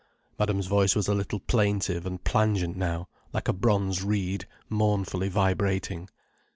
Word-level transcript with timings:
Madame's 0.39 0.65
voice 0.65 0.95
was 0.95 1.07
a 1.07 1.13
little 1.13 1.39
plaintive 1.39 2.07
and 2.07 2.23
plangent 2.23 2.75
now, 2.75 3.07
like 3.33 3.47
a 3.47 3.53
bronze 3.53 4.01
reed 4.01 4.47
mournfully 4.67 5.29
vibrating. 5.29 6.09